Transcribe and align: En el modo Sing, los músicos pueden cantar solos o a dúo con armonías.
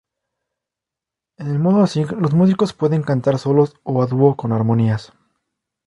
En 1.37 1.45
el 1.45 1.59
modo 1.59 1.85
Sing, 1.85 2.07
los 2.19 2.33
músicos 2.33 2.73
pueden 2.73 3.03
cantar 3.03 3.37
solos 3.37 3.75
o 3.83 4.01
a 4.01 4.07
dúo 4.07 4.35
con 4.35 4.51
armonías. 4.51 5.13